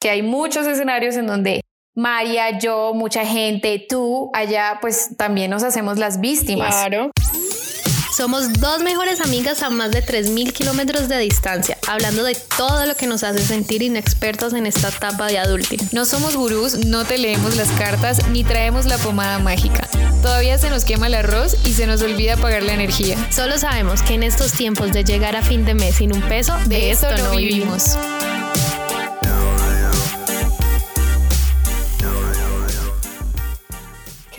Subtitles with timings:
[0.00, 1.60] que hay muchos escenarios en donde
[1.94, 6.74] María, yo, mucha gente, tú, allá, pues también nos hacemos las víctimas.
[6.74, 7.10] Claro.
[8.16, 12.94] Somos dos mejores amigas a más de 3.000 kilómetros de distancia, hablando de todo lo
[12.94, 15.80] que nos hace sentir inexpertos en esta etapa de adulting.
[15.92, 19.86] No somos gurús, no te leemos las cartas ni traemos la pomada mágica.
[20.22, 23.16] Todavía se nos quema el arroz y se nos olvida pagar la energía.
[23.30, 26.54] Solo sabemos que en estos tiempos de llegar a fin de mes sin un peso,
[26.66, 27.96] de, esto, no vivimos.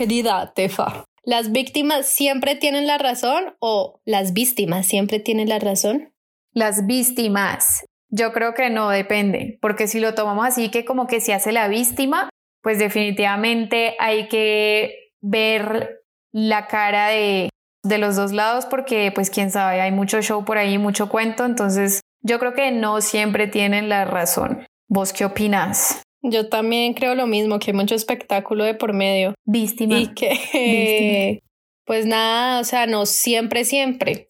[0.02, 6.12] Querida Tefa, ¿las víctimas siempre tienen la razón o las víctimas siempre tienen la razón?
[6.52, 7.84] Las víctimas.
[8.08, 11.52] Yo creo que no depende, porque si lo tomamos así que como que se hace
[11.52, 12.30] la víctima,
[12.62, 16.00] pues definitivamente hay que ver
[16.32, 17.50] la cara de,
[17.84, 21.44] de los dos lados porque pues quién sabe, hay mucho show por ahí, mucho cuento,
[21.44, 24.66] entonces yo creo que no siempre tienen la razón.
[24.88, 26.01] ¿Vos qué opinas?
[26.22, 29.34] Yo también creo lo mismo, que hay mucho espectáculo de por medio.
[29.44, 29.98] Víctima.
[29.98, 31.42] Y que,
[31.84, 34.28] pues nada, o sea, no siempre, siempre.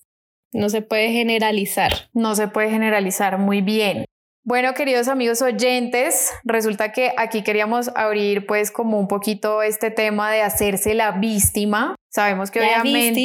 [0.52, 2.10] No se puede generalizar.
[2.12, 4.04] No se puede generalizar muy bien.
[4.44, 10.32] Bueno, queridos amigos oyentes, resulta que aquí queríamos abrir pues como un poquito este tema
[10.32, 11.94] de hacerse la víctima.
[12.10, 13.20] Sabemos que obviamente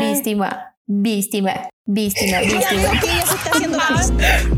[0.00, 2.90] víctima, víctima, víctima, víctima.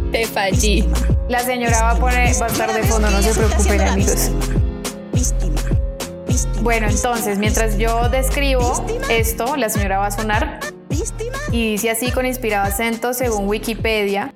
[0.13, 0.85] Te fallé.
[1.31, 4.33] La señora va a poner, va a estar de fondo, no se preocupen amigos.
[6.61, 10.59] Bueno, entonces, mientras yo describo esto, la señora va a sonar
[11.53, 14.35] y dice así con inspirado acento según Wikipedia.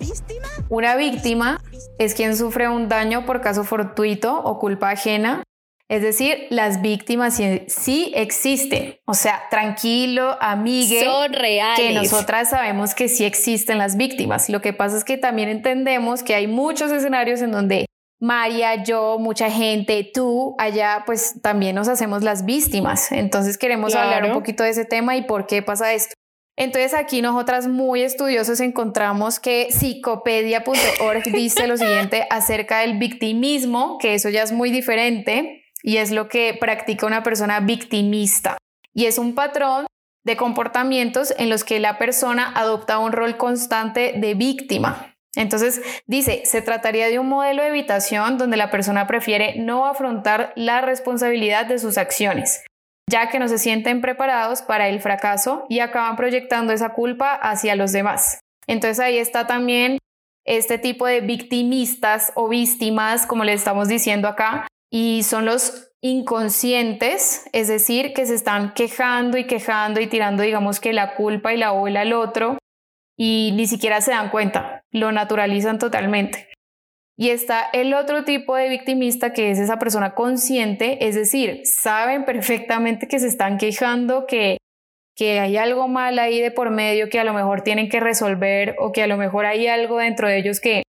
[0.68, 1.60] Una víctima
[1.98, 5.42] es quien sufre un daño por caso fortuito o culpa ajena
[5.94, 8.96] es decir, las víctimas sí, existen.
[9.04, 11.04] O sea, tranquilo, amigue.
[11.04, 11.78] Son reales.
[11.78, 14.48] Que nosotras sabemos que sí existen las víctimas.
[14.48, 17.86] Lo que pasa es que también entendemos que hay muchos escenarios en donde
[18.20, 23.12] María, yo, mucha gente, tú, allá, pues también nos hacemos las víctimas.
[23.12, 26.14] Entonces queremos hablar un poquito de ese tema y por qué pasa esto.
[26.56, 34.14] Entonces aquí nosotras muy estudiosos encontramos que psicopedia.org dice lo siguiente acerca del victimismo, que
[34.14, 38.56] eso ya es muy diferente y es lo que practica una persona victimista.
[38.94, 39.86] Y es un patrón
[40.24, 45.14] de comportamientos en los que la persona adopta un rol constante de víctima.
[45.36, 50.52] Entonces, dice, se trataría de un modelo de evitación donde la persona prefiere no afrontar
[50.56, 52.64] la responsabilidad de sus acciones,
[53.10, 57.76] ya que no se sienten preparados para el fracaso y acaban proyectando esa culpa hacia
[57.76, 58.40] los demás.
[58.66, 59.98] Entonces ahí está también
[60.46, 67.46] este tipo de victimistas o víctimas, como le estamos diciendo acá, y son los inconscientes,
[67.52, 71.56] es decir, que se están quejando y quejando y tirando, digamos que la culpa y
[71.56, 72.58] la ola al otro
[73.18, 76.48] y ni siquiera se dan cuenta, lo naturalizan totalmente.
[77.18, 82.24] Y está el otro tipo de victimista que es esa persona consciente, es decir, saben
[82.24, 84.58] perfectamente que se están quejando, que,
[85.16, 88.76] que hay algo mal ahí de por medio que a lo mejor tienen que resolver
[88.78, 90.83] o que a lo mejor hay algo dentro de ellos que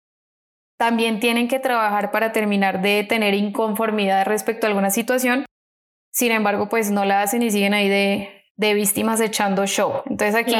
[0.77, 5.45] también tienen que trabajar para terminar de tener inconformidad respecto a alguna situación.
[6.11, 10.01] Sin embargo, pues no la hacen y siguen ahí de, de víctimas echando show.
[10.05, 10.55] Entonces aquí,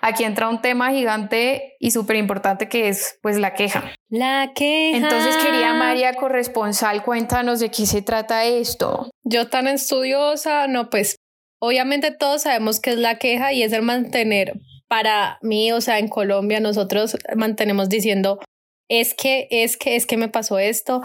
[0.00, 3.92] aquí entra un tema gigante y súper importante que es pues la queja.
[4.08, 4.96] La queja.
[4.96, 9.10] Entonces quería María corresponsal, cuéntanos de qué se trata esto.
[9.22, 11.16] Yo tan estudiosa, no pues
[11.60, 14.54] obviamente todos sabemos que es la queja y es el mantener.
[14.88, 18.40] Para mí, o sea, en Colombia nosotros mantenemos diciendo
[18.88, 21.02] es que, es que, es que me pasó esto,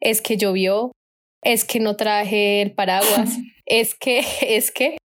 [0.00, 0.92] es que llovió,
[1.42, 4.96] es que no traje el paraguas, es que, es que.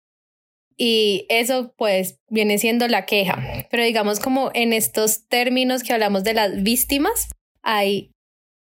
[0.77, 3.67] Y eso pues viene siendo la queja.
[3.69, 7.29] Pero digamos como en estos términos que hablamos de las víctimas,
[7.61, 8.09] hay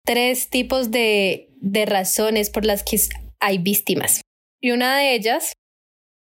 [0.06, 3.00] tres tipos de, de razones por las que
[3.40, 4.22] hay víctimas.
[4.60, 5.54] Y una de ellas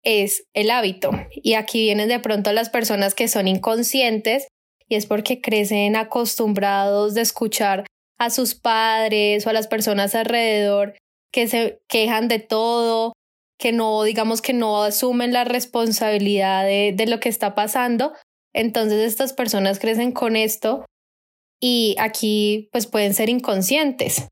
[0.03, 1.11] es el hábito.
[1.31, 4.49] Y aquí vienen de pronto las personas que son inconscientes
[4.93, 7.87] y es porque crecen acostumbrados de escuchar
[8.19, 10.99] a sus padres o a las personas alrededor
[11.33, 13.15] que se quejan de todo,
[13.59, 18.13] que no, digamos que no asumen la responsabilidad de, de lo que está pasando.
[18.53, 20.85] Entonces estas personas crecen con esto
[21.59, 24.29] y aquí pues pueden ser inconscientes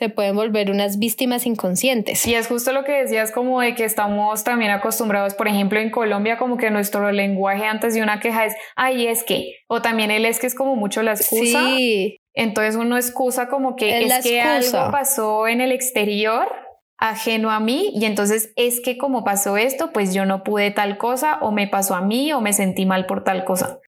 [0.00, 2.26] se pueden volver unas víctimas inconscientes.
[2.26, 5.90] Y es justo lo que decías como de que estamos también acostumbrados, por ejemplo, en
[5.90, 10.10] Colombia como que nuestro lenguaje antes de una queja es, ay, es que, o también
[10.10, 11.76] el es que es como mucho la excusa.
[11.76, 12.18] Sí.
[12.32, 16.48] Entonces uno excusa como que es, que algo pasó en el exterior
[16.96, 20.96] ajeno a mí y entonces es que como pasó esto, pues yo no pude tal
[20.96, 23.80] cosa o me pasó a mí o me sentí mal por tal cosa.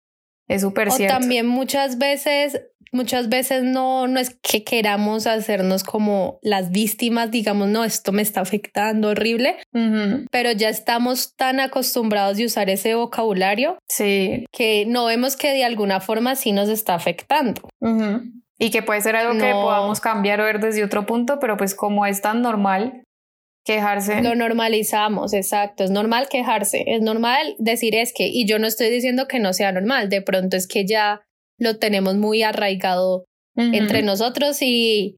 [0.47, 1.17] Es súper cierto.
[1.17, 2.61] O también muchas veces
[2.93, 8.23] muchas veces no, no es que queramos hacernos como las víctimas, digamos, no, esto me
[8.23, 9.57] está afectando horrible,
[10.31, 14.45] pero ya estamos tan acostumbrados de usar ese vocabulario sí.
[14.53, 17.63] que no vemos que de alguna forma sí nos está afectando.
[18.59, 21.75] Y que puede ser algo que podamos cambiar o ver desde otro punto, pero pues
[21.75, 23.03] como es tan normal
[23.65, 24.23] quejarse.
[24.23, 25.85] Lo normalizamos, exacto.
[25.85, 29.53] Es normal quejarse, es normal decir es que, y yo no estoy diciendo que no
[29.53, 31.23] sea normal, de pronto es que ya
[31.63, 33.25] lo tenemos muy arraigado
[33.55, 35.17] entre nosotros y,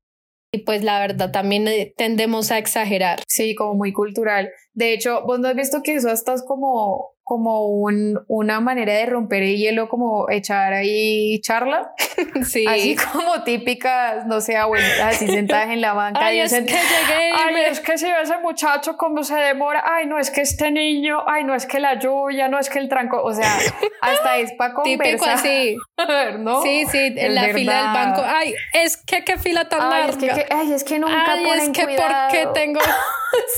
[0.52, 3.20] y pues la verdad también eh, tendemos a exagerar.
[3.28, 4.50] Sí, como muy cultural.
[4.72, 8.92] De hecho, vos no has visto que eso hasta es como como un, una manera
[8.92, 11.92] de romper el hielo, como echar ahí charla.
[12.44, 12.64] Sí.
[12.66, 16.20] Así como típicas, no sé, abuelitas así sentadas en la banca.
[16.24, 19.82] Ay, es que llegué Ay, es que si ese muchacho cómo se demora.
[19.84, 21.24] Ay, no, es que este niño.
[21.26, 23.22] Ay, no, es que la lluvia, no, es que el tranco.
[23.22, 23.56] O sea,
[24.00, 25.06] hasta es para conversar.
[25.06, 25.76] Típico así.
[26.38, 26.62] ¿no?
[26.62, 28.22] Sí, sí, en la fila del banco.
[28.24, 30.26] Ay, es que qué fila tan ay, larga.
[30.26, 32.28] Es que, ay, es que nunca ay, ponen es que cuidado.
[32.28, 32.80] por qué tengo...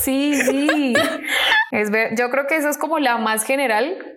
[0.01, 0.93] sí, sí.
[1.71, 3.56] Es ver, yo creo que eso es como la más general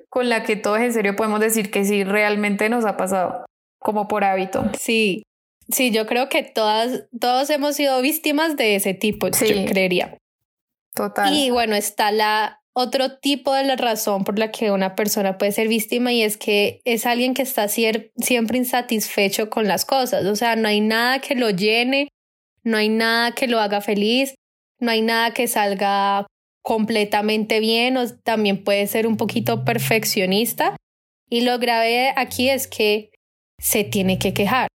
[0.09, 3.47] con la que todos en serio podemos decir que sí, realmente nos ha pasado,
[3.79, 4.65] como por hábito.
[4.79, 5.23] Sí,
[5.71, 9.55] sí, yo creo que todas, todos hemos sido víctimas de ese tipo, Sí.
[9.55, 10.17] yo creería.
[10.95, 11.33] Total.
[11.33, 15.53] Y bueno, está la otro tipo de la razón por la que una persona puede
[15.53, 20.37] ser víctima y es que es alguien que está siempre insatisfecho con las cosas, o
[20.37, 22.09] sea, no hay nada que lo llene,
[22.63, 24.35] no hay nada que lo haga feliz,
[24.79, 26.27] no hay nada que salga
[26.63, 30.77] completamente bien o también puede ser un poquito perfeccionista
[31.29, 33.11] y lo grave aquí es que
[33.59, 34.69] se tiene que quejar.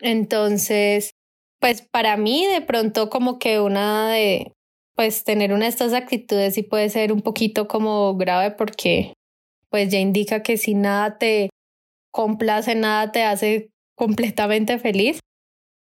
[0.00, 1.10] Entonces,
[1.60, 4.52] pues para mí de pronto como que una de,
[4.94, 9.12] pues tener una de estas actitudes sí puede ser un poquito como grave porque
[9.68, 11.50] pues ya indica que si nada te
[12.12, 15.18] complace, nada te hace completamente feliz,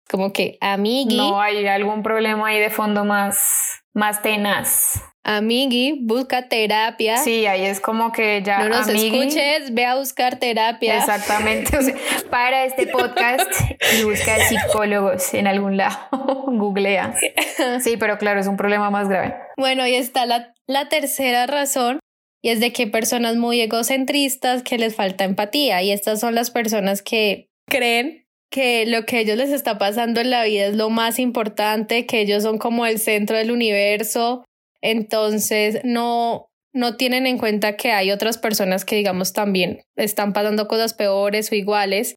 [0.09, 5.01] como que amigui, No hay algún problema ahí de fondo más, más tenaz.
[5.23, 7.17] amigui, busca terapia.
[7.17, 8.59] Sí, ahí es como que ya.
[8.59, 10.97] No nos amigui, escuches, ve a buscar terapia.
[10.97, 11.75] Exactamente.
[11.75, 11.95] O sea,
[12.29, 13.49] para este podcast
[13.97, 15.97] y busca psicólogos en algún lado.
[16.11, 17.15] Googlea.
[17.79, 19.33] Sí, pero claro, es un problema más grave.
[19.57, 21.99] Bueno, y está la, la tercera razón,
[22.43, 26.35] y es de que hay personas muy egocentristas que les falta empatía, y estas son
[26.35, 28.24] las personas que creen
[28.55, 32.05] que lo que a ellos les está pasando en la vida es lo más importante,
[32.05, 34.45] que ellos son como el centro del universo,
[34.81, 40.69] entonces no, no tienen en cuenta que hay otras personas que digamos también están pasando
[40.69, 42.15] cosas peores o iguales.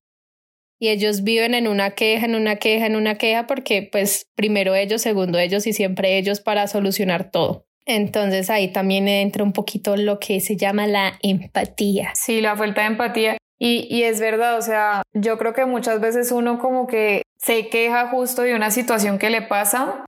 [0.80, 4.76] Y ellos viven en una queja, en una queja, en una queja, porque pues primero
[4.76, 7.66] ellos, segundo ellos y siempre ellos para solucionar todo.
[7.84, 12.12] Entonces ahí también entra un poquito lo que se llama la empatía.
[12.14, 13.37] Sí, la falta de empatía.
[13.58, 17.68] Y, y es verdad, o sea, yo creo que muchas veces uno como que se
[17.68, 20.04] queja justo de una situación que le pasa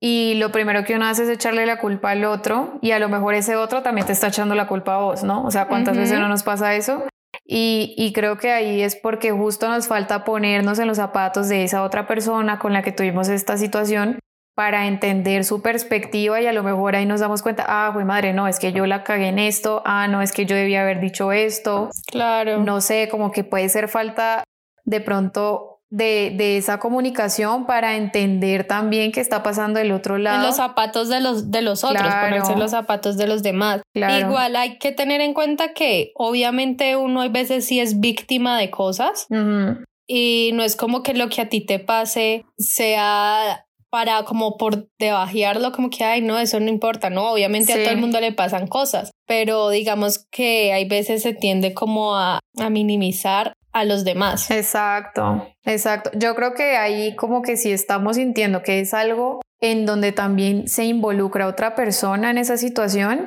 [0.00, 3.08] y lo primero que uno hace es echarle la culpa al otro y a lo
[3.08, 5.44] mejor ese otro también te está echando la culpa a vos, ¿no?
[5.44, 7.06] O sea, ¿cuántas veces no nos pasa eso?
[7.44, 11.64] Y, y creo que ahí es porque justo nos falta ponernos en los zapatos de
[11.64, 14.18] esa otra persona con la que tuvimos esta situación
[14.54, 18.32] para entender su perspectiva y a lo mejor ahí nos damos cuenta, ah, güey madre,
[18.34, 21.00] no, es que yo la cagué en esto, ah, no, es que yo debía haber
[21.00, 22.58] dicho esto, Claro.
[22.58, 24.44] no sé, como que puede ser falta
[24.84, 30.24] de pronto de, de esa comunicación para entender también qué está pasando del otro En
[30.24, 30.46] lado.
[30.46, 32.28] los zapatos de los, de los otros, Claro.
[32.28, 33.82] ponerse en los zapatos de los demás.
[33.94, 34.26] Claro.
[34.28, 38.70] Igual hay que tener en cuenta que obviamente uno a veces sí es víctima de
[38.70, 39.26] cosas
[40.06, 44.88] y no es como que lo que a ti te pase sea para como por
[44.98, 47.78] debajearlo, como que, ay, no, eso no importa, no, obviamente Sí.
[47.78, 52.16] a todo el mundo le pasan cosas, pero digamos que hay veces se tiende como
[52.16, 54.50] a, a minimizar a los demás.
[54.50, 56.10] Exacto, exacto.
[56.14, 60.68] Yo creo que ahí como que si estamos sintiendo que es algo en donde también
[60.68, 63.26] se involucra otra persona en esa situación,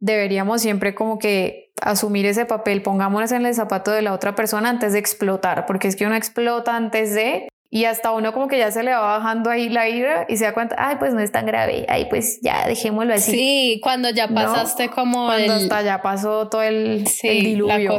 [0.00, 4.70] deberíamos siempre como que asumir ese papel, pongámonos en el zapato de la otra persona
[4.70, 8.58] antes de explotar, porque es que uno explota antes de y hasta uno como que
[8.58, 11.20] ya se le va bajando ahí la ira y se da cuenta, ay, pues no
[11.20, 13.32] es tan grave, ay, pues ya dejémoslo así.
[13.32, 14.34] Sí, cuando ya ¿No?
[14.34, 15.62] pasaste como Cuando el...
[15.62, 17.98] hasta ya pasó todo el, Sí, el diluvio.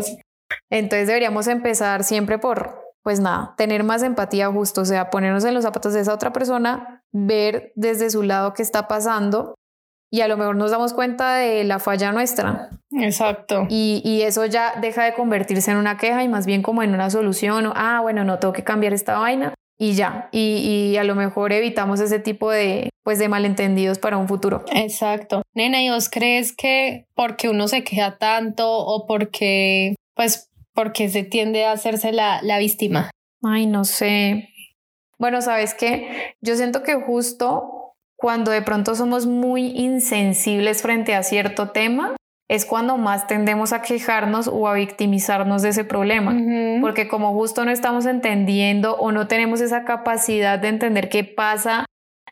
[0.72, 5.54] Entonces deberíamos empezar siempre por, pues nada, tener más empatía justo, o sea, ponernos en
[5.54, 9.54] los zapatos de esa otra persona, ver desde su lado qué está pasando
[10.12, 13.68] y a lo mejor nos damos cuenta de la falla nuestra Exacto.
[13.70, 16.96] y, y eso ya deja de convertirse en una queja y más bien como en
[16.96, 20.98] una solución o, ah, bueno, no tengo que cambiar esta vaina y ya, y, y
[20.98, 24.66] a lo mejor evitamos ese tipo de, pues, de malentendidos para un futuro.
[24.74, 25.42] Exacto.
[25.56, 31.24] Nena, ¿y vos crees que porque uno se queja tanto o porque, pues, porque se
[31.24, 33.10] tiende a hacerse la, la víctima?
[33.42, 34.50] Ay, no sé.
[35.18, 41.24] Bueno, sabes qué, yo siento que justo cuando de pronto somos muy insensibles frente a
[41.24, 42.18] cierto tema,
[42.50, 46.36] es cuando más tendemos a quejarnos o a victimizarnos de ese problema,
[46.82, 51.86] porque como justo no estamos entendiendo o no tenemos esa capacidad de entender qué pasa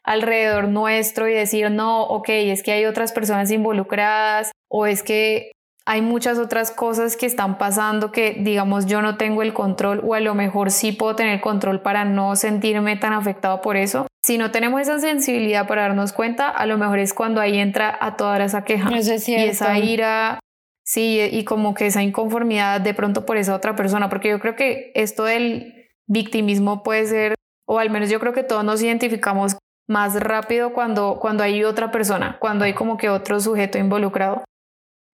[0.03, 5.51] alrededor nuestro y decir, no, ok, es que hay otras personas involucradas o es que
[5.85, 10.15] hay muchas otras cosas que están pasando que, digamos, yo no tengo el control o
[10.15, 14.07] a lo mejor sí puedo tener control para no sentirme tan afectado por eso.
[14.27, 17.97] Si no tenemos esa sensibilidad para darnos cuenta, a lo mejor es cuando ahí entra
[17.97, 20.41] a toda esa queja y esa ira,
[20.83, 24.57] sí, y como que esa inconformidad de pronto por esa otra persona, porque yo creo
[24.57, 29.55] que esto del victimismo puede ser, o al menos yo creo que todos nos identificamos
[29.87, 34.43] más rápido cuando, cuando hay otra persona, cuando hay como que otro sujeto involucrado.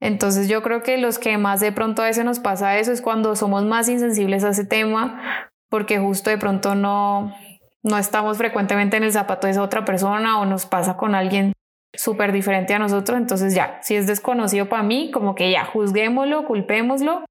[0.02, 3.04] Entonces yo creo que los que más de pronto a veces nos pasa eso es
[3.04, 7.32] cuando somos más insensibles a ese tema, porque justo de pronto no,
[7.84, 11.54] no estamos frecuentemente en el zapato de esa otra persona o nos pasa con alguien
[11.94, 13.18] súper diferente a nosotros.
[13.18, 17.26] Entonces ya, si es desconocido para mí, como que ya, juzguémoslo, culpémoslo,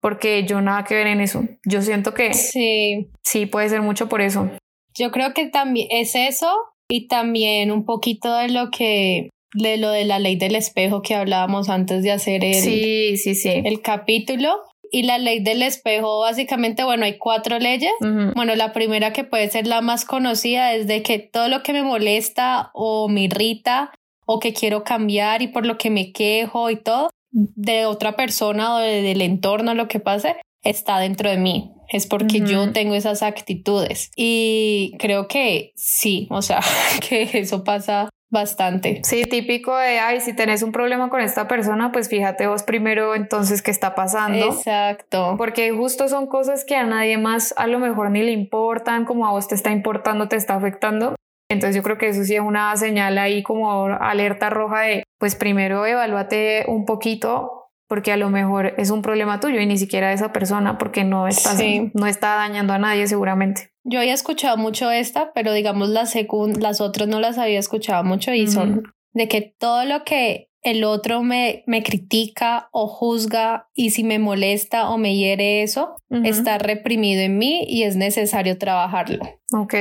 [0.00, 1.44] porque yo nada que ver en eso.
[1.64, 4.50] Yo siento que sí, sí puede ser mucho por eso.
[4.94, 6.50] Yo creo que también es eso
[6.88, 11.14] y también un poquito de lo que de lo de la ley del espejo que
[11.14, 13.62] hablábamos antes de hacer el, sí, sí, sí.
[13.64, 14.62] el capítulo.
[14.90, 17.92] Y la ley del espejo, básicamente, bueno, hay cuatro leyes.
[18.00, 21.72] Bueno, la primera que puede ser la más conocida es de que todo lo que
[21.72, 23.92] me molesta o me irrita
[24.26, 28.74] o que quiero cambiar y por lo que me quejo y todo de otra persona
[28.74, 31.72] o del entorno, lo que pase, está dentro de mí.
[31.90, 34.10] Es porque yo tengo esas actitudes.
[34.14, 36.60] Y creo que sí, o sea,
[37.08, 39.00] que eso pasa Bastante.
[39.04, 43.14] Sí, típico de, ay, si tenés un problema con esta persona, pues fíjate vos primero
[43.14, 44.46] entonces qué está pasando.
[44.46, 45.36] Exacto.
[45.38, 49.26] Porque justo son cosas que a nadie más a lo mejor ni le importan, como
[49.26, 51.14] a vos te está importando, te está afectando.
[51.50, 55.34] Entonces yo creo que eso sí es una señal ahí como alerta roja de, pues
[55.34, 57.57] primero evalúate un poquito
[57.88, 61.04] porque a lo mejor es un problema tuyo y ni siquiera de esa persona porque
[61.04, 61.54] no está,
[61.94, 63.72] no está dañando a nadie seguramente.
[63.82, 66.14] Yo había escuchado mucho esta, pero digamos las,
[66.58, 70.84] las otras no las había escuchado mucho y son de que todo lo que el
[70.84, 76.58] otro me, me critica o juzga y si me molesta o me hiere eso, está
[76.58, 79.24] reprimido en mí y es necesario trabajarlo.
[79.52, 79.74] Ok.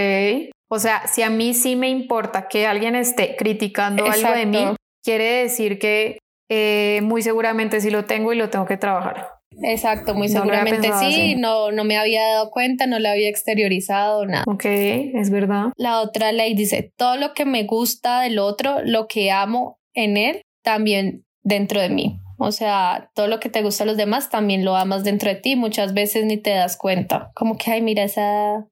[0.69, 4.65] O sea, si a mí sí me importa que alguien esté criticando algo de mí,
[5.03, 9.37] quiere decir que eh, muy seguramente sí lo tengo y lo tengo que trabajar.
[9.63, 14.43] Exacto, muy seguramente sí, no, no me había dado cuenta, no lo había exteriorizado, nada.
[14.47, 15.71] Ok, es verdad.
[15.77, 20.17] La otra ley dice, todo lo que me gusta del otro, lo que amo en
[20.17, 22.19] él, también dentro de mí.
[22.39, 25.37] O sea, todo lo que te gusta a los demás también lo amas dentro de
[25.37, 25.55] ti.
[25.55, 27.31] Muchas veces ni te das cuenta.
[27.33, 28.67] Como que, ay, mira esa,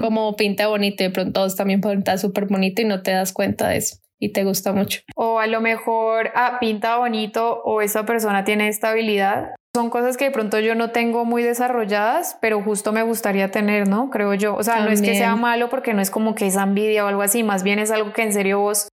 [0.00, 3.34] como pinta bonito y de pronto todos también pinta súper bonito y no te das
[3.34, 5.00] cuenta de eso y te gusta mucho.
[5.16, 10.24] O a lo mejor, ah, pinta bonito o esa persona tiene estabilidad son cosas que
[10.24, 14.10] de pronto yo no tengo muy desarrolladas, pero justo me gustaría tener, ¿no?
[14.10, 14.56] Creo yo.
[14.56, 17.08] O sea, no es que sea malo porque no es como que es envidia o
[17.08, 18.88] algo así, más bien es algo que en serio vos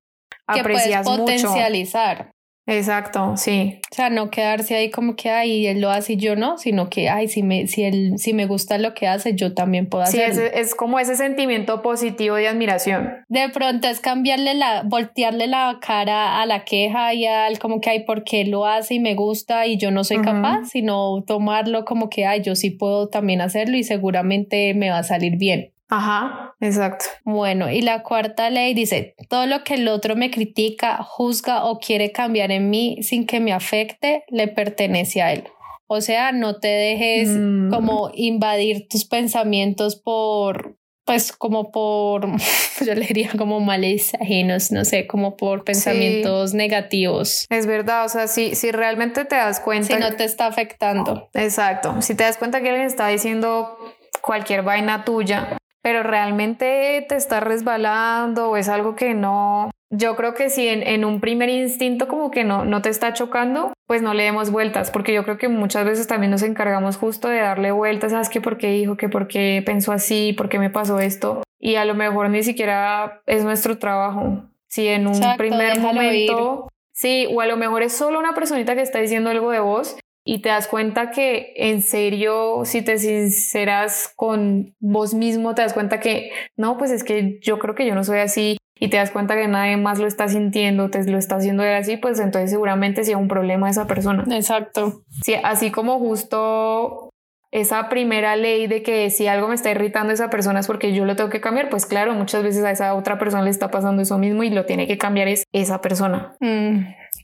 [0.45, 2.31] aprecias que puedes potencializar.
[2.67, 3.79] Exacto, sí.
[3.89, 6.89] O sea, no quedarse ahí como que, ay, él lo hace y yo no, sino
[6.89, 10.03] que, ay, si me, si él, si me gusta lo que hace, yo también puedo
[10.03, 10.35] hacerlo.
[10.35, 13.25] Sí, es, es, como ese sentimiento positivo de admiración.
[13.29, 17.89] De pronto es cambiarle la, voltearle la cara a la queja y al como que,
[17.89, 22.09] ay, porque lo hace y me gusta y yo no soy capaz, sino tomarlo como
[22.09, 25.71] que, ay, yo sí puedo también hacerlo y seguramente me va a salir bien.
[25.89, 27.05] Ajá, exacto.
[27.23, 31.79] Bueno, y la cuarta ley dice, todo lo que el otro me critica, juzga o
[31.79, 35.45] quiere cambiar en mí sin que me afecte, le pertenece a él.
[35.87, 37.71] O sea, no te dejes mm.
[37.71, 40.75] como invadir tus pensamientos por,
[41.05, 42.27] pues como por,
[42.85, 47.45] yo le diría como males ajenos, no sé, como por pensamientos negativos.
[47.49, 49.95] Es verdad, o sea, si, si realmente te das cuenta...
[49.95, 51.29] Si no te está afectando.
[51.33, 53.77] Exacto, si te das cuenta que alguien está diciendo
[54.21, 60.33] cualquier vaina tuya, pero realmente te está resbalando o es algo que no, yo creo
[60.33, 64.13] que si en, un primer instinto como que no, no te está chocando, pues no
[64.13, 67.71] le demos vueltas, porque yo creo que muchas veces también nos encargamos justo de darle
[67.71, 68.41] vueltas, ¿sabes qué?
[68.41, 68.97] ¿Por qué dijo?
[68.97, 70.33] ¿Qué por qué pensó así?
[70.33, 71.43] ¿Por qué me pasó esto?
[71.57, 74.43] Y a lo mejor ni siquiera es nuestro trabajo.
[74.67, 76.67] Si en un primer momento...
[76.91, 79.97] Sí, o a lo mejor es solo una personita que está diciendo algo de vos
[80.27, 85.71] y te das cuenta que en serio, si te sinceras con vos mismo, te das
[85.71, 88.97] cuenta que no, pues es que yo creo que yo no soy así y te
[88.97, 92.19] das cuenta que nadie más lo está sintiendo, te lo está haciendo de así, pues
[92.19, 94.25] entonces seguramente sí hay un problema esa persona.
[94.35, 95.01] Exacto.
[95.23, 97.09] Sí, así como justo
[97.51, 100.93] esa primera ley de que si algo me está irritando a esa persona es porque
[100.93, 103.71] yo lo tengo que cambiar, pues claro, muchas veces a esa otra persona le está
[103.71, 106.35] pasando eso mismo y lo tiene que cambiar es esa persona.
[106.41, 106.79] Mm,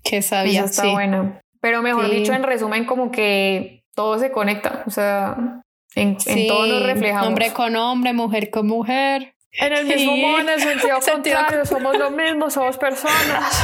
[0.06, 0.62] qué sabía.
[0.62, 1.44] Eso está bueno.
[1.64, 5.62] Pero mejor dicho, en resumen, como que todo se conecta, o sea,
[5.96, 7.26] en, en todo nos reflejamos.
[7.26, 9.34] Hombre con hombre, mujer con mujer.
[9.54, 13.64] En el mismo modo, en el sentido contrario, somos lo mismo, somos personas.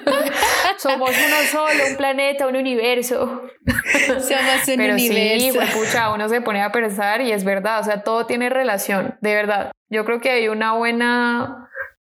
[0.78, 3.42] somos uno solo, un planeta, un universo.
[3.94, 5.60] Somos un Pero universo.
[5.60, 9.16] sí, pucha, uno se pone a pensar y es verdad, o sea, todo tiene relación,
[9.20, 9.70] de verdad.
[9.88, 11.70] Yo creo que hay una buena,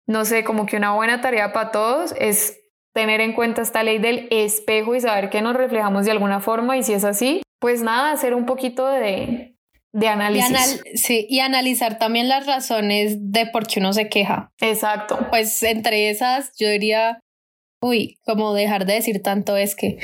[0.06, 2.59] no sé, como que una buena tarea para todos es
[2.94, 6.76] tener en cuenta esta ley del espejo y saber que nos reflejamos de alguna forma
[6.76, 9.56] y si es así, pues nada, hacer un poquito de,
[9.92, 10.82] de análisis.
[10.84, 14.50] Y sí, y analizar también las razones de por qué uno se queja.
[14.60, 15.18] Exacto.
[15.30, 17.20] Pues entre esas, yo diría,
[17.82, 19.98] uy, como dejar de decir tanto es que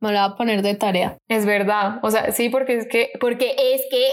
[0.00, 1.16] me lo voy a poner de tarea.
[1.28, 1.98] Es verdad.
[2.02, 4.08] O sea, sí, porque es que, porque es que.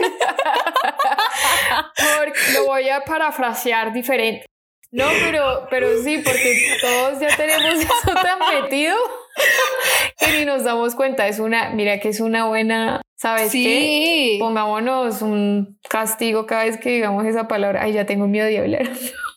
[2.18, 4.46] porque lo voy a parafrasear diferente.
[4.94, 8.94] No, pero, pero sí, porque todos ya tenemos eso tan metido
[10.20, 11.26] que ni nos damos cuenta.
[11.26, 13.64] Es una, mira que es una buena, ¿sabes Sí.
[13.64, 14.36] qué?
[14.38, 17.82] Pongámonos un castigo cada vez que digamos esa palabra.
[17.82, 18.88] Ay, ya tengo miedo de hablar.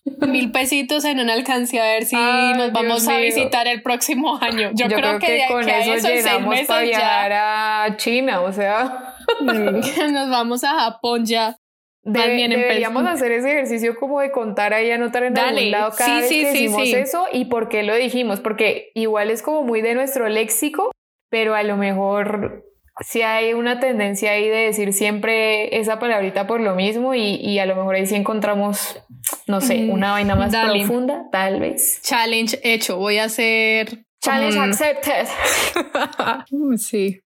[0.27, 3.21] Mil pesitos en un alcance a ver si Ay, nos vamos Dios a mío.
[3.25, 4.69] visitar el próximo año.
[4.73, 8.53] Yo, creo, que, de con aquí a eso llegamos para viajar ya a China, o
[8.53, 9.15] sea.
[9.41, 11.57] nos vamos a Japón ya.
[12.03, 15.49] Debe- bien deberíamos hacer ese ejercicio como de contar ahí, anotar en Dale.
[15.57, 18.91] algún lado cada Sí, vez sí, que sí, eso y por qué lo dijimos, porque
[18.95, 20.91] igual es como muy de nuestro léxico,
[21.29, 22.63] pero a lo mejor
[23.01, 27.59] sí hay una tendencia ahí de decir siempre esa palabrita por lo mismo y, y
[27.59, 28.99] a lo mejor ahí sí encontramos,
[29.47, 30.79] no sé, una vaina más dale.
[30.79, 32.01] profunda, tal vez.
[32.03, 32.97] Challenge hecho.
[32.97, 34.05] Voy a hacer.
[34.23, 34.61] Challenge Mm.
[34.63, 35.27] accepted.
[36.77, 37.19] sí.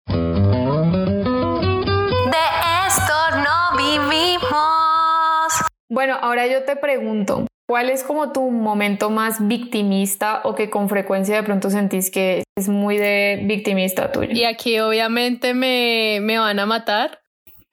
[5.92, 10.88] Bueno, ahora yo te pregunto, ¿cuál es como tu momento más victimista o que con
[10.88, 14.32] frecuencia de pronto sentís que es muy de victimista tuyo?
[14.32, 17.20] Y aquí obviamente me, me van a matar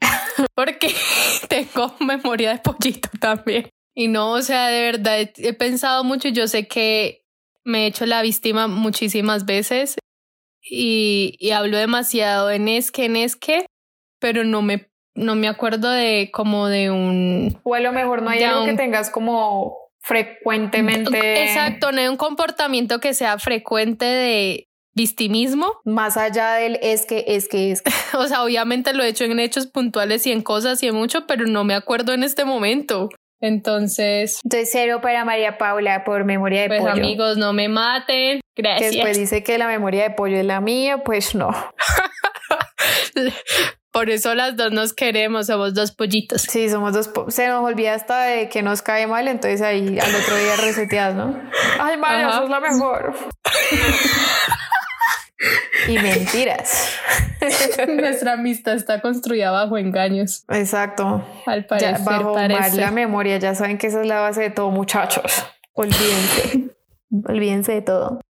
[0.56, 0.92] porque
[1.48, 3.70] tengo memoria de pollito también.
[3.94, 7.22] Y no, o sea, de verdad he, he pensado mucho y yo sé que
[7.64, 9.96] me he hecho la víctima muchísimas veces
[10.60, 13.66] y, y hablo demasiado en es que, en es que,
[14.18, 17.58] pero no me, no me acuerdo de como de un...
[17.62, 21.44] O a lo mejor no hay algo que tengas como frecuentemente.
[21.44, 27.24] Exacto, no hay un comportamiento que sea frecuente de victimismo, Más allá del es que,
[27.28, 27.92] es que, es que.
[28.18, 31.26] O sea, obviamente lo he hecho en hechos puntuales y en cosas y en mucho,
[31.26, 33.08] pero no me acuerdo en este momento.
[33.40, 36.92] Entonces, Entonces, cero para María Paula por memoria de pues pollo.
[36.92, 38.40] amigos, no me maten.
[38.56, 38.94] que Gracias.
[38.94, 41.50] después dice que la memoria de pollo es la mía, pues no.
[43.98, 46.42] Por eso las dos nos queremos, somos dos pollitos.
[46.42, 47.08] Sí, somos dos.
[47.08, 50.54] po- Se nos olvida hasta de que nos cae mal, entonces ahí al otro día
[50.56, 51.36] reseteas, ¿no?
[51.80, 53.16] Ay, María, sos la mejor.
[55.88, 56.92] y mentiras.
[57.88, 61.24] Nuestra amistad está construida bajo engaños, Exacto.
[61.46, 61.96] al Ya, parecer.
[62.04, 62.60] bajo parece.
[62.60, 65.44] mal la memoria, ya saben que esa es la base de todo, muchachos.
[65.72, 66.70] Olvídense.
[67.26, 68.20] Olvídense de todo.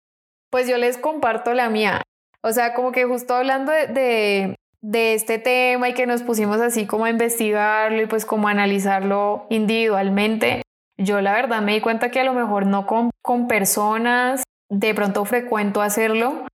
[0.51, 2.03] Pues yo les comparto la mía.
[2.43, 6.61] O sea, como que justo hablando de, de, de este tema y que nos pusimos
[6.61, 10.63] así como a investigarlo y pues como a analizarlo individualmente,
[10.97, 14.95] yo la verdad me di cuenta que a lo mejor no con, con personas, de
[14.95, 16.47] pronto frecuento hacerlo,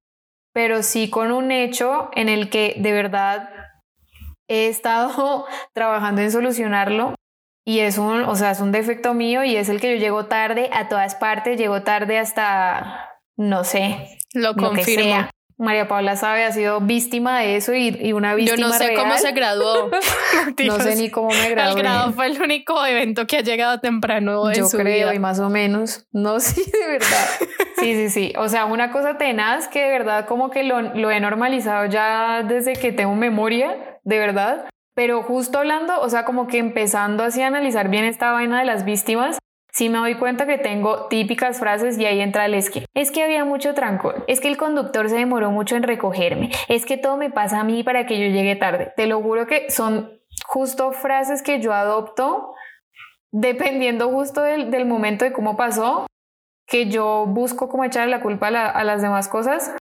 [0.52, 3.50] pero sí con un hecho en el que de verdad
[4.48, 7.14] he estado trabajando en solucionarlo
[7.66, 10.26] y es un, o sea, es un defecto mío y es el que yo llego
[10.26, 13.08] tarde a todas partes, llego tarde hasta,
[13.38, 15.04] no sé, Lo lo que confirmo.
[15.04, 15.30] sea.
[15.56, 18.94] María Paula sabe, ha sido víctima de eso y, y una Yo víctima no sé
[18.94, 19.90] cómo se graduó.
[20.66, 21.72] No sé ni cómo me gradué.
[21.72, 25.14] El grado fue el único evento que ha llegado temprano en Yo su creo, vida.
[25.14, 26.06] y más o menos.
[26.12, 27.28] No, sí, de verdad.
[27.76, 28.32] Sí, sí, sí.
[28.38, 32.42] O sea, una cosa tenaz que de verdad como que lo, lo he normalizado ya
[32.42, 34.66] desde que tengo memoria, de verdad.
[34.94, 38.64] Pero justo hablando, o sea, como que empezando así a analizar bien esta vaina de
[38.64, 39.38] las víctimas,
[39.74, 42.86] sí me doy cuenta que tengo típicas frases y ahí entra el es que.
[42.94, 44.24] Es que había mucho trancón.
[44.26, 46.50] Es que el conductor se demoró mucho en recogerme.
[46.68, 48.92] Es que todo me pasa a mí para que yo llegue tarde.
[48.96, 52.54] Te lo juro que son justo frases que yo adopto
[53.36, 56.06] dependiendo justo del, del momento de cómo pasó,
[56.68, 59.74] que yo busco como echarle la culpa a, a las demás cosas,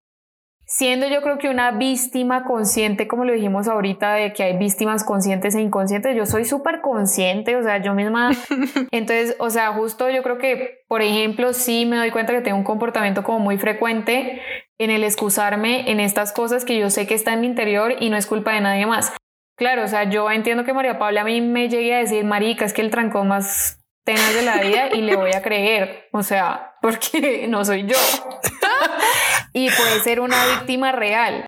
[0.66, 5.04] siendo yo creo que una víctima consciente, como lo dijimos ahorita, de que hay víctimas
[5.04, 8.32] conscientes e inconscientes, yo soy súper consciente, o sea, yo misma,
[8.92, 12.58] entonces, o sea, justo yo creo que, por ejemplo, sí me doy cuenta que tengo
[12.58, 14.42] un comportamiento como muy frecuente
[14.80, 18.10] en el excusarme en estas cosas que yo sé que está en mi interior y
[18.10, 19.14] no es culpa de nadie más.
[19.56, 22.66] claro, o sea, yo entiendo que María Paula a mí me llegue a decir, marica,
[22.66, 26.24] es que el trancón más tenaz de la vida y le voy a creer, o
[26.24, 27.98] sea, porque no soy yo.
[29.54, 31.46] y puede ser una víctima real.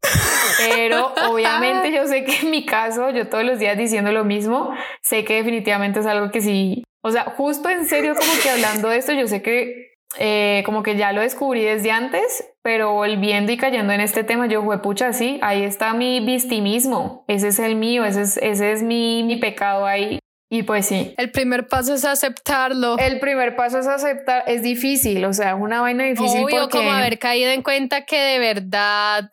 [0.57, 4.73] Pero obviamente yo sé que en mi caso, yo todos los días diciendo lo mismo,
[5.01, 8.89] sé que definitivamente es algo que sí, o sea, justo en serio como que hablando
[8.89, 13.51] de esto, yo sé que eh, como que ya lo descubrí desde antes, pero volviendo
[13.51, 17.59] y cayendo en este tema, yo fue pucha, sí, ahí está mi victimismo, ese es
[17.59, 20.17] el mío, ese es, ese es mi, mi pecado ahí.
[20.49, 21.13] Y pues sí.
[21.17, 22.97] El primer paso es aceptarlo.
[22.99, 26.43] El primer paso es aceptar, es difícil, o sea, una vaina difícil.
[26.43, 29.29] Obvio, porque como haber caído en cuenta que de verdad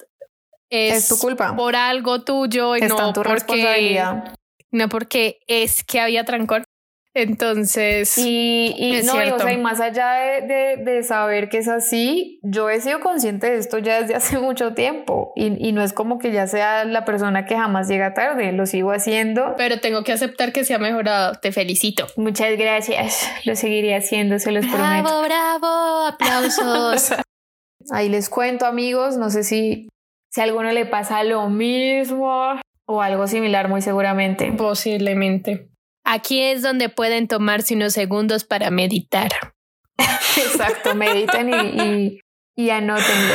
[0.70, 1.54] es, Es tu culpa.
[1.54, 4.34] por algo tuyo y está no tu porque, responsabilidad.
[4.70, 6.64] no porque es que había trancón.
[7.14, 11.50] Entonces, Y, y Es no, y, o sea, y más allá de, de, de saber
[11.50, 15.68] que es así, yo he sido consciente de esto ya desde hace mucho tiempo y,
[15.68, 18.92] y no es como que ya sea la persona que jamás llega tarde, lo sigo
[18.92, 19.54] haciendo.
[19.58, 21.34] pero tengo que aceptar que se ha mejorado.
[21.40, 22.06] Te felicito.
[22.16, 25.02] Muchas gracias, lo seguiré haciendo, se los prometo.
[25.02, 27.12] Bravo, bravo, aplausos.
[27.92, 29.88] Ahí les cuento, amigos, no sé si,
[30.30, 34.52] si a alguno le pasa lo mismo o algo similar, muy seguramente.
[34.52, 35.71] Posiblemente.
[36.04, 39.30] Aquí es donde pueden tomarse unos segundos para meditar.
[39.98, 42.20] Exacto, mediten y, y,
[42.56, 43.34] y anótenlo,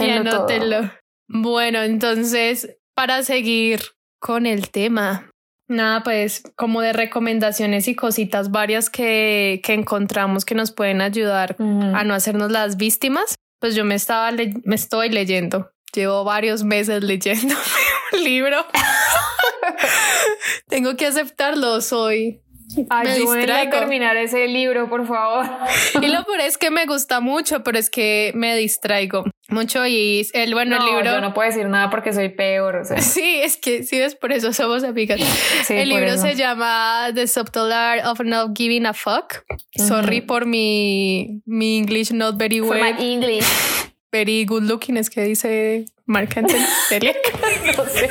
[0.00, 0.92] Y anótenlo, todo.
[1.28, 3.80] Bueno, entonces, para seguir
[4.18, 5.30] con el tema,
[5.68, 11.56] nada, pues como de recomendaciones y cositas varias que, que encontramos que nos pueden ayudar
[11.58, 15.70] a no hacernos las víctimas, pues yo me estaba me estoy leyendo.
[15.94, 17.54] Llevo varios meses leyendo
[18.12, 18.66] un libro.
[20.68, 22.40] Tengo que aceptarlo, soy.
[22.76, 25.46] Me Ayúdenme a terminar ese libro, por favor.
[26.02, 30.28] Y lo peor es que me gusta mucho, pero es que me distraigo mucho y
[30.34, 31.12] el bueno no, el libro.
[31.14, 32.76] yo no puedo decir nada porque soy peor.
[32.76, 35.18] O sea, Sí, es que sí, es por eso somos amigas.
[35.64, 36.20] sí, el libro eso.
[36.22, 39.44] se llama The Subtle Art of Not Giving a Fuck.
[39.74, 43.46] Sorry por mi, mi English not very For well, my English.
[44.12, 46.66] very good looking, es que dice Mark Anthony.
[47.78, 48.10] No sé.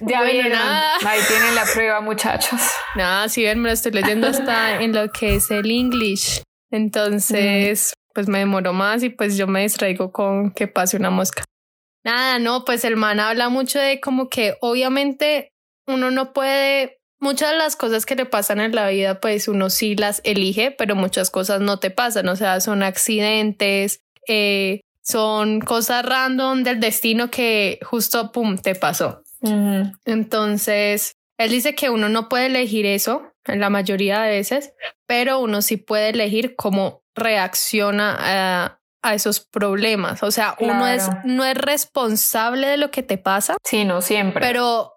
[0.00, 0.52] Ya Bueno, vieron.
[0.52, 0.92] nada.
[1.06, 2.60] Ahí tienen la prueba, muchachos.
[2.94, 6.42] Nada, si ven, me lo estoy leyendo hasta en lo que es el English.
[6.70, 11.44] Entonces, pues me demoró más y pues yo me distraigo con que pase una mosca.
[12.04, 15.50] Nada, no, pues el man habla mucho de como que obviamente
[15.86, 19.70] uno no puede, muchas de las cosas que le pasan en la vida, pues uno
[19.70, 25.60] sí las elige, pero muchas cosas no te pasan, o sea, son accidentes, eh, son
[25.60, 29.22] cosas random del destino que justo, pum, te pasó.
[30.04, 34.72] Entonces, él dice que uno no puede elegir eso en la mayoría de veces,
[35.06, 40.22] pero uno sí puede elegir cómo reacciona a, a esos problemas.
[40.22, 44.40] O sea, uno es, no es responsable de lo que te pasa, Sí, no siempre.
[44.40, 44.92] pero,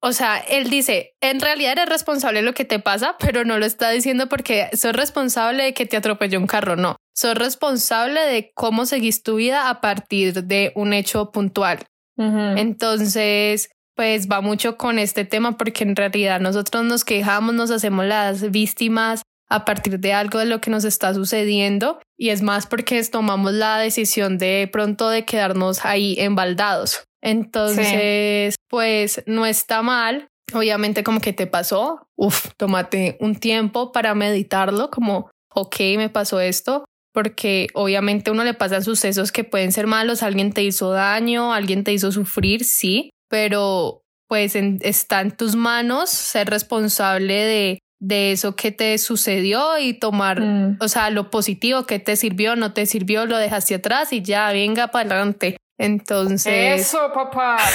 [0.00, 3.58] o sea, él dice, en realidad eres responsable de lo que te pasa, pero no
[3.58, 6.96] lo está diciendo porque sos responsable de que te atropelló un carro, no.
[7.14, 11.80] Sos responsable de cómo seguís tu vida a partir de un hecho puntual.
[12.16, 18.04] Entonces, pues va mucho con este tema porque en realidad nosotros nos quejamos, nos hacemos
[18.06, 22.66] las víctimas a partir de algo de lo que nos está sucediendo y es más
[22.66, 27.04] porque tomamos la decisión de pronto de quedarnos ahí embaldados.
[27.22, 30.28] Entonces, pues no está mal.
[30.54, 36.40] Obviamente como que te pasó, uf, tómate un tiempo para meditarlo como, ok, me pasó
[36.40, 40.90] esto, porque obviamente a uno le pasan sucesos que pueden ser malos, alguien te hizo
[40.92, 47.34] daño, alguien te hizo sufrir, sí, pero pues en- está en tus manos ser responsable
[47.34, 50.78] de, de eso que te sucedió y tomar, Mm.
[50.80, 54.50] o sea, lo positivo que te sirvió, no te sirvió, lo dejaste atrás y ya,
[54.52, 55.56] venga para adelante.
[55.78, 57.58] Entonces, Eso, papá.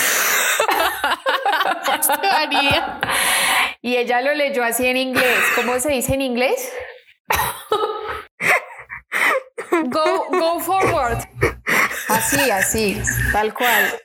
[3.82, 5.38] Y ella lo leyó así en inglés.
[5.56, 6.72] ¿Cómo se dice en inglés?
[10.54, 11.20] Go, forward.
[12.08, 14.00] Así, así, tal cual.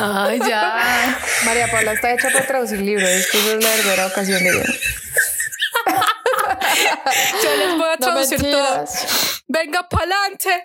[0.00, 1.18] Ay, ya.
[1.44, 3.08] María Paula está hecha para traducir libros.
[3.08, 4.64] Es que eso es la verdadera ocasión de ella.
[7.42, 8.62] Yo les voy a No traducir todo.
[8.62, 9.42] mentiras.
[9.48, 10.64] Venga pa'lante.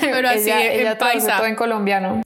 [0.00, 1.36] Pero así ella, en ella paisa.
[1.36, 2.22] todo en colombiano.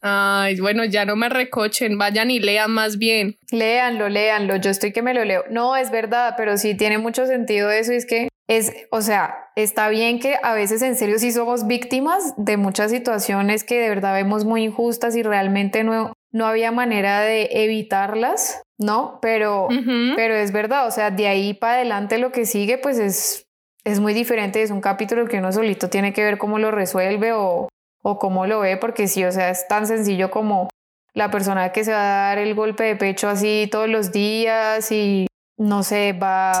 [0.00, 3.38] Ay, bueno, ya no me recochen, vayan y lean más bien.
[3.50, 4.56] Léanlo, léanlo.
[4.56, 5.44] Yo estoy que me lo leo.
[5.50, 7.92] No, es verdad, pero sí tiene mucho sentido eso.
[7.92, 11.68] y Es que es, o sea, está bien que a veces en serio sí somos
[11.68, 16.72] víctimas de muchas situaciones que de verdad vemos muy injustas y realmente no, no había
[16.72, 19.20] manera de evitarlas, ¿no?
[19.22, 19.68] Pero,
[20.16, 23.46] pero es verdad, o sea, de ahí para adelante lo que sigue, pues es,
[23.84, 24.62] es muy diferente.
[24.62, 27.68] Es un capítulo que uno solito tiene que ver cómo lo resuelve o,
[28.02, 30.68] o cómo lo ve, porque sí, o sea, es tan sencillo como
[31.14, 34.90] la persona que se va a dar el golpe de pecho así todos los días
[34.90, 36.58] y no sé, va a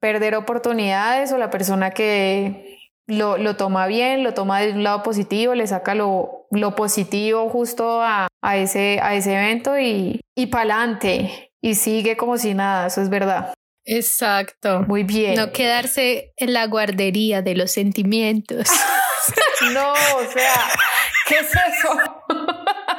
[0.00, 5.02] perder oportunidades o la persona que lo, lo, toma bien, lo toma de un lado
[5.02, 10.46] positivo, le saca lo, lo positivo justo a, a, ese, a ese evento y, y
[10.46, 13.54] para adelante y sigue como si nada, eso es verdad.
[13.84, 14.84] Exacto.
[14.86, 15.34] Muy bien.
[15.34, 18.68] No quedarse en la guardería de los sentimientos.
[19.72, 20.70] no, o sea,
[21.26, 21.98] ¿qué es eso?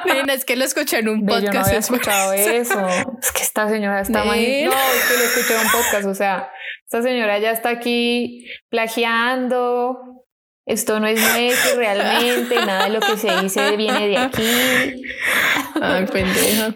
[0.05, 1.45] Es que lo escuché en un podcast.
[1.45, 2.87] Yo no había escuchado eso.
[3.21, 4.37] Es que esta señora está mal.
[4.37, 6.05] No, es que lo escuché en un podcast.
[6.07, 6.51] O sea,
[6.85, 10.21] esta señora ya está aquí plagiando.
[10.65, 14.47] Esto no es nuestro realmente, nada de lo que se dice viene de aquí.
[15.81, 16.05] Ay.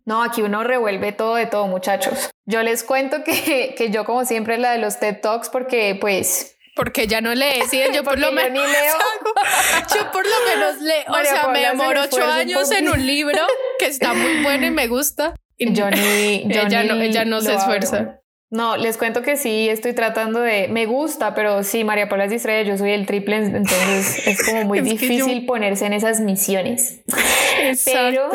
[0.06, 2.32] No, aquí uno revuelve todo de todo, muchachos.
[2.46, 6.55] Yo les cuento que, que yo, como siempre, la de los TED Talks, porque pues
[6.76, 8.94] porque ya no lee, sí, yo por lo menos leo.
[9.96, 13.40] yo por lo menos leo, o sea, me demoro ocho años en un libro
[13.80, 15.36] que está muy bueno y me gusta.
[15.58, 18.20] Y yo ni, yo ella, no, ella no se esfuerza.
[18.52, 22.32] No, les cuento que sí, estoy tratando de, me gusta, pero sí, María Paula es
[22.32, 27.02] distraída, yo soy el triple, entonces es como muy difícil ponerse en esas misiones.
[27.86, 28.30] Pero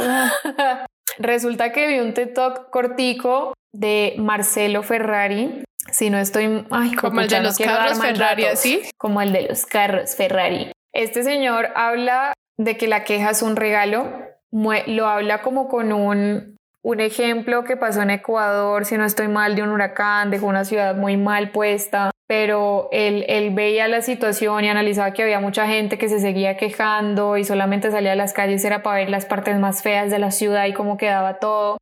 [1.18, 7.20] resulta que vi un TED Talk cortico de Marcelo Ferrari, si no estoy, ay, como
[7.20, 8.82] el de los carros Ferrari, ¿sí?
[8.96, 10.72] Como el de los carros Ferrari.
[10.92, 14.12] Este señor habla de que la queja es un regalo,
[14.52, 19.54] lo habla como con un, un ejemplo que pasó en Ecuador, si no estoy mal,
[19.54, 24.64] de un huracán, dejó una ciudad muy mal puesta, pero él, él veía la situación
[24.64, 28.32] y analizaba que había mucha gente que se seguía quejando y solamente salía a las
[28.32, 31.78] calles era para ver las partes más feas de la ciudad y cómo quedaba todo.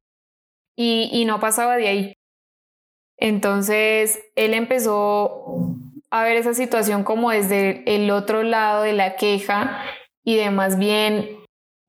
[0.77, 2.18] Y, y no pasaba de ahí.
[3.19, 5.77] Entonces, él empezó
[6.11, 9.83] a ver esa situación como desde el otro lado de la queja
[10.25, 11.29] y de más bien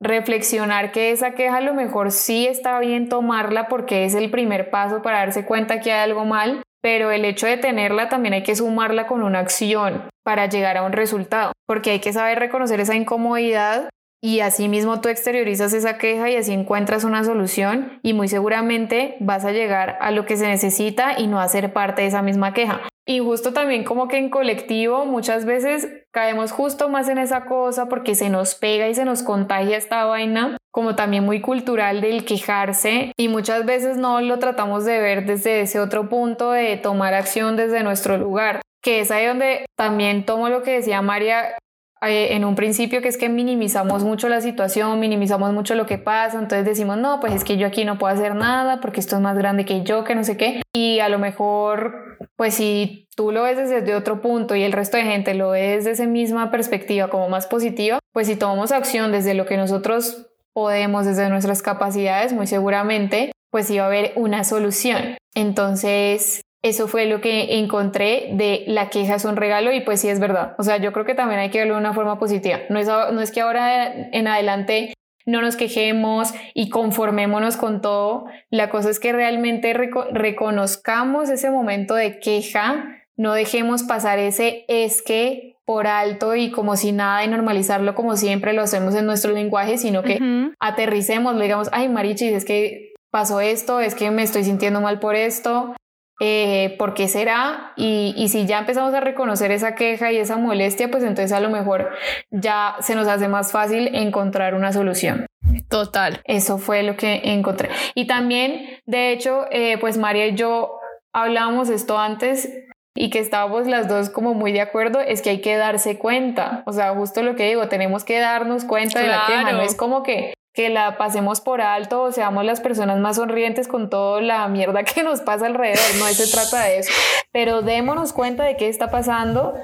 [0.00, 4.70] reflexionar que esa queja a lo mejor sí está bien tomarla porque es el primer
[4.70, 8.42] paso para darse cuenta que hay algo mal, pero el hecho de tenerla también hay
[8.42, 12.80] que sumarla con una acción para llegar a un resultado, porque hay que saber reconocer
[12.80, 13.90] esa incomodidad
[14.22, 19.16] y así mismo tú exteriorizas esa queja y así encuentras una solución y muy seguramente
[19.20, 22.22] vas a llegar a lo que se necesita y no a ser parte de esa
[22.22, 22.82] misma queja.
[23.06, 27.88] Y justo también como que en colectivo muchas veces caemos justo más en esa cosa
[27.88, 32.24] porque se nos pega y se nos contagia esta vaina, como también muy cultural del
[32.24, 37.14] quejarse y muchas veces no lo tratamos de ver desde ese otro punto de tomar
[37.14, 41.54] acción desde nuestro lugar que es ahí donde también tomo lo que decía María
[42.02, 45.98] eh, en un principio que es que minimizamos mucho la situación, minimizamos mucho lo que
[45.98, 49.16] pasa, entonces decimos, no, pues es que yo aquí no puedo hacer nada porque esto
[49.16, 50.62] es más grande que yo, que no sé qué.
[50.74, 54.96] Y a lo mejor, pues si tú lo ves desde otro punto y el resto
[54.96, 59.12] de gente lo ve desde esa misma perspectiva como más positiva, pues si tomamos acción
[59.12, 64.44] desde lo que nosotros podemos, desde nuestras capacidades, muy seguramente, pues iba a haber una
[64.44, 65.18] solución.
[65.34, 70.08] Entonces, eso fue lo que encontré de la queja es un regalo y pues sí
[70.08, 70.54] es verdad.
[70.58, 72.60] O sea, yo creo que también hay que verlo de una forma positiva.
[72.68, 74.92] No es, no es que ahora en adelante
[75.26, 78.26] no nos quejemos y conformémonos con todo.
[78.50, 85.02] La cosa es que realmente reconozcamos ese momento de queja, no dejemos pasar ese es
[85.02, 89.32] que por alto y como si nada y normalizarlo como siempre lo hacemos en nuestro
[89.32, 90.18] lenguaje, sino que
[90.58, 94.98] aterricemos, le digamos, ay Marichi, es que pasó esto, es que me estoy sintiendo mal
[94.98, 95.74] por esto,
[96.20, 100.36] eh, por qué será y, y, si ya empezamos a reconocer esa queja y esa
[100.36, 101.90] molestia, pues entonces a lo mejor
[102.30, 105.26] ya se nos hace más fácil encontrar una solución.
[105.70, 106.20] Total.
[106.24, 107.70] Eso fue lo que encontré.
[107.94, 110.78] Y también, de hecho, eh, pues María y yo
[111.14, 112.50] hablábamos esto antes
[112.94, 116.64] y que estábamos las dos como muy de acuerdo, es que hay que darse cuenta.
[116.66, 119.52] O sea, justo lo que digo, tenemos que darnos cuenta de la queja.
[119.52, 123.68] No es como que que la pasemos por alto o seamos las personas más sonrientes
[123.68, 126.92] con toda la mierda que nos pasa alrededor, no se trata de eso,
[127.32, 129.54] pero démonos cuenta de qué está pasando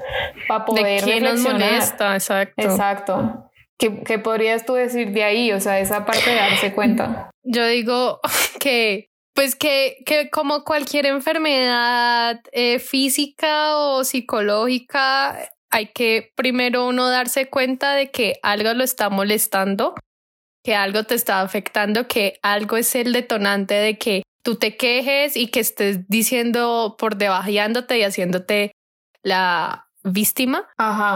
[0.47, 2.61] para poder de nos molesta, exacto.
[2.61, 3.43] Exacto.
[3.77, 5.51] ¿Qué, ¿Qué, podrías tú decir de ahí?
[5.51, 7.29] O sea, esa parte de darse cuenta.
[7.43, 8.19] Yo digo
[8.59, 15.37] que, pues que, que como cualquier enfermedad eh, física o psicológica,
[15.69, 19.93] hay que primero uno darse cuenta de que algo lo está molestando
[20.67, 25.37] que algo te está afectando, que algo es el detonante de que tú te quejes
[25.37, 28.73] y que estés diciendo por debajeándote y haciéndote
[29.23, 30.67] la víctima.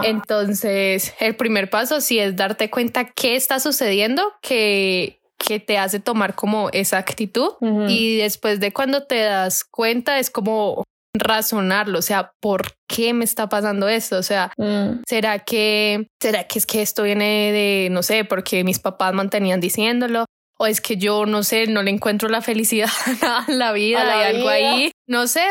[0.04, 6.00] Entonces, el primer paso sí es darte cuenta qué está sucediendo, que que te hace
[6.00, 7.50] tomar como esa actitud.
[7.88, 10.84] Y después de cuando te das cuenta es como
[11.14, 14.16] razonarlo, o sea, ¿por qué me está pasando esto?
[14.18, 15.02] O sea, Mm.
[15.08, 19.60] ¿será que, será que es que esto viene de, no sé, porque mis papás mantenían
[19.60, 20.24] diciéndolo?
[20.58, 22.88] O es que yo, no sé, no le encuentro la felicidad
[23.22, 25.42] a la vida, A la hay algo ahí, no sé,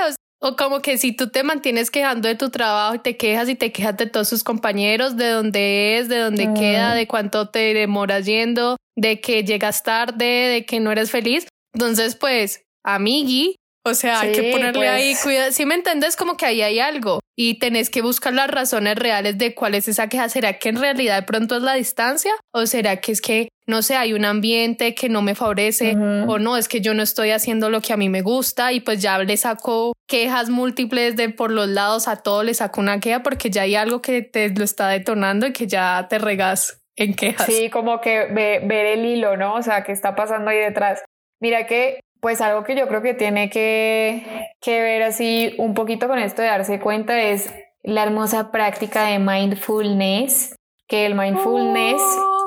[0.41, 3.50] o, o como que si tú te mantienes quejando de tu trabajo y te quejas
[3.50, 6.54] y te quejas de todos sus compañeros, de dónde es, de dónde Mm.
[6.56, 11.47] queda, de cuánto te demoras yendo, de que llegas tarde, de que no eres feliz,
[11.74, 15.23] entonces pues, amigui, o sea, hay que ponerle ahí pues.
[15.23, 15.51] cuidado.
[15.51, 19.37] Si me entiendes, como que ahí hay algo y tenés que buscar las razones reales
[19.37, 20.29] de cuál es esa queja.
[20.29, 22.31] ¿Será que en realidad de pronto es la distancia?
[22.53, 25.95] ¿O será que es que, no sé, hay un ambiente que no me favorece?
[26.27, 28.81] O no, es que yo no estoy haciendo lo que a mí me gusta y
[28.81, 32.99] pues ya le saco quejas múltiples de por los lados, a todo le saco una
[32.99, 36.81] queja porque ya hay algo que te lo está detonando y que ya te regas
[36.97, 37.47] en quejas.
[37.47, 39.55] Sí, como que ve- ver el hilo, ¿no?
[39.55, 41.01] O sea, qué está pasando ahí detrás.
[41.39, 46.07] Mira que, pues algo que yo creo que tiene que, que ver así un poquito
[46.07, 47.51] con esto de darse cuenta es
[47.84, 50.55] la hermosa práctica de mindfulness,
[50.88, 52.01] que el mindfulness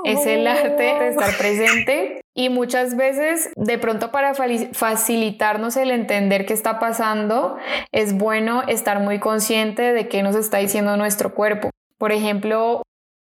[0.04, 6.46] es el arte de estar presente y muchas veces de pronto para facilitarnos el entender
[6.46, 7.56] qué está pasando
[7.90, 11.70] es bueno estar muy consciente de qué nos está diciendo nuestro cuerpo.
[11.98, 12.82] Por ejemplo,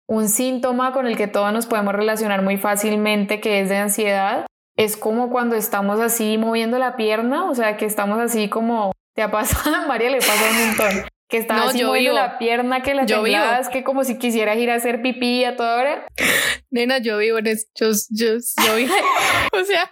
[0.08, 4.46] un síntoma con el que todos nos podemos relacionar muy fácilmente, que es de ansiedad,
[4.78, 9.22] es como cuando estamos así moviendo la pierna, o sea, que estamos así como, te
[9.22, 12.24] ha pasado, María le pasa un montón, que estás No, así yo moviendo vivo.
[12.24, 15.78] la pierna, que la tembladas, que como si quisieras ir a hacer pipí a toda
[15.80, 16.08] hora.
[16.70, 18.34] Nena, yo vivo en esto, yo, yo,
[18.68, 18.94] yo vivo.
[19.54, 19.92] o sea,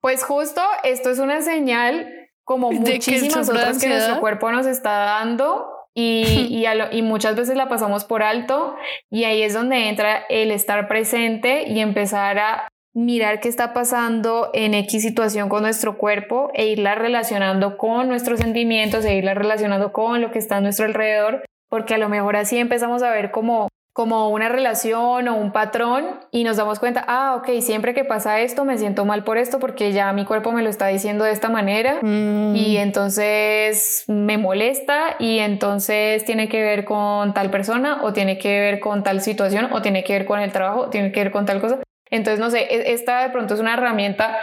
[0.00, 2.10] Pues justo esto es una señal
[2.44, 7.02] como ¿De que muchísimas otras que nuestro cuerpo nos está dando y, y, lo- y
[7.02, 8.76] muchas veces la pasamos por alto
[9.10, 14.50] y ahí es donde entra el estar presente y empezar a mirar qué está pasando
[14.54, 19.92] en X situación con nuestro cuerpo e irla relacionando con nuestros sentimientos e irla relacionando
[19.92, 23.32] con lo que está a nuestro alrededor porque a lo mejor así empezamos a ver
[23.32, 28.04] como como una relación o un patrón y nos damos cuenta, ah, ok, siempre que
[28.04, 31.22] pasa esto me siento mal por esto porque ya mi cuerpo me lo está diciendo
[31.22, 37.50] de esta manera mm, y entonces me molesta y entonces tiene que ver con tal
[37.50, 40.80] persona o tiene que ver con tal situación o tiene que ver con el trabajo
[40.80, 41.83] o tiene que ver con tal cosa.
[42.10, 44.38] Entonces, no sé, e- esta de pronto es una herramienta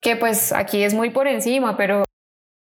[0.00, 2.04] que pues aquí es muy por encima, pero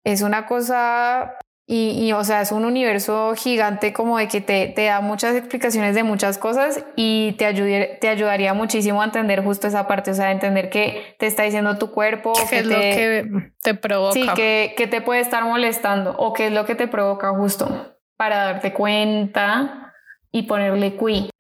[0.05, 1.37] es una cosa
[1.67, 5.35] y, y, o sea, es un universo gigante como de que te, te da muchas
[5.35, 10.11] explicaciones de muchas cosas y te, ayude- te ayudaría muchísimo a entender justo esa parte,
[10.11, 13.51] o sea, entender qué te está diciendo tu cuerpo, ¿Qué que es lo te, que
[13.63, 14.13] te provoca?
[14.13, 17.97] sí, que, que te puede estar molestando o qué es lo que te provoca justo
[18.19, 19.95] para darte cuenta
[20.31, 21.31] y ponerle qui.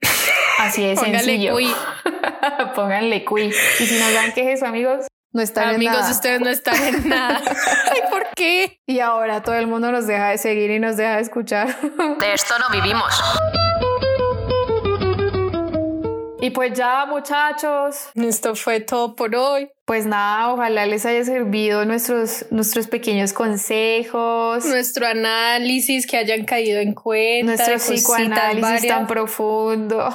[0.59, 1.55] Así de Póngale sencillo.
[2.75, 3.43] Pónganle qui.
[3.81, 6.11] Y si no saben qué es eso, amigos, no están en Amigos, nada.
[6.13, 7.41] ustedes no están en nada.
[7.93, 8.79] Ay, ¿por qué?
[8.87, 11.77] Y ahora todo el mundo nos deja de seguir y nos deja de escuchar.
[12.21, 13.13] De esto no vivimos.
[16.47, 19.69] Y pues ya, muchachos, Esto fue todo por hoy.
[19.87, 26.81] pues nada, ojalá les haya servido nuestros, nuestros pequeños consejos, Nuestro análisis que hayan caído
[26.81, 27.47] en cuenta.
[27.47, 28.87] nuestro psicoanálisis varias.
[28.87, 30.09] tan profundo.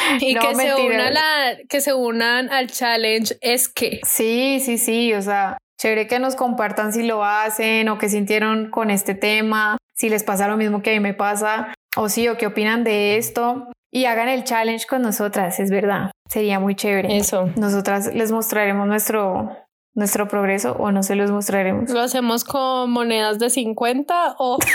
[0.20, 4.76] Y No, que, se una la, que se unan al challenge es que Sí, sí,
[4.78, 9.14] sí, o sea, chévere que nos compartan si lo hacen o qué sintieron con este
[9.14, 12.46] tema, si les pasa lo mismo que a mí me pasa, o sí, o qué
[12.46, 13.66] opinan de esto.
[13.92, 17.16] Y hagan el challenge con nosotras, es verdad, sería muy chévere.
[17.16, 17.50] eso.
[17.56, 19.56] Nosotras les mostraremos nuestro,
[19.94, 21.90] nuestro progreso o no se los mostraremos.
[21.90, 24.58] ¿Lo hacemos con monedas de 50 o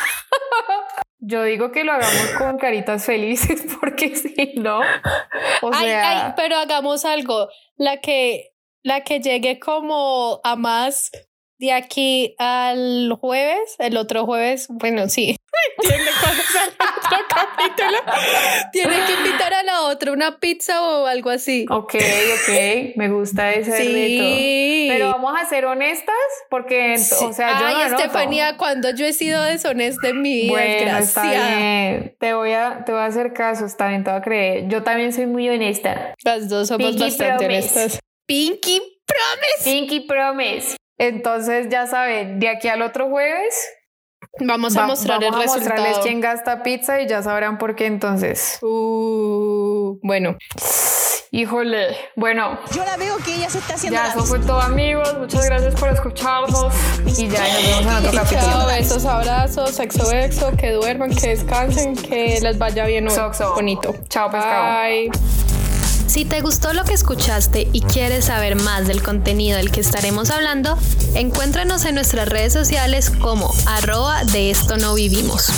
[1.20, 4.80] Yo digo que lo hagamos con caritas felices porque si no,
[5.62, 7.48] o Ay, sea, ay, pero hagamos algo.
[7.78, 8.52] La que,
[8.84, 11.12] la que llegue como a más
[11.58, 15.36] de aquí al jueves, el otro jueves, bueno, sí.
[15.82, 17.98] Entiende cuándo sale otro capítulo.
[18.74, 21.66] Tiene que invitar a la otra una pizza o algo así.
[21.70, 23.84] ok, ok, me gusta ese reto.
[23.84, 24.88] Sí.
[24.90, 26.16] Pero vamos a ser honestas
[26.50, 27.16] porque, Sí.
[27.24, 27.98] o sea, yo Ay, no.
[27.98, 31.58] Estefanía, cuando yo he sido deshonesta en mi vida, Bueno, está desgraciada.
[31.58, 32.16] bien.
[32.20, 34.68] Te voy a, te voy a hacer caso, está bien, te voy a creer.
[34.68, 36.14] Yo también soy muy honesta.
[36.24, 37.70] Las dos somos Pinky bastante promise.
[37.70, 38.00] honestas.
[38.28, 39.64] Pinky Promise.
[39.64, 40.76] Pinky Promise.
[40.98, 43.54] Entonces, ya saben, de aquí al otro jueves
[44.40, 47.76] Vamos a va- mostrar vamos el a mostrarles quién gasta pizza y ya sabrán por
[47.76, 48.58] qué entonces.
[48.62, 50.38] Uh, bueno,
[51.32, 54.62] Híjole, bueno, Yo la veo que ella se está haciendo ya la eso fue todo
[54.62, 55.18] amigos.
[55.20, 56.74] Muchas gracias por escucharnos
[57.06, 58.42] y ya nos vemos en otro capítulo.
[58.52, 63.14] chao, besos, abrazos, sexo, sexo, que duerman, que descansen, que les vaya bien hoy.
[63.14, 63.54] Soxo.
[63.54, 63.94] bonito.
[64.08, 64.82] Chao, pescado.
[64.84, 65.55] Bye.
[66.08, 70.30] Si te gustó lo que escuchaste y quieres saber más del contenido del que estaremos
[70.30, 70.78] hablando,
[71.16, 75.50] encuéntranos en nuestras redes sociales como arroba de esto no vivimos.